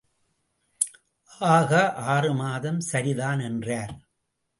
[1.39, 1.93] ஆக
[1.93, 3.93] ஆறு மாதம் சரிதான் என்றார்.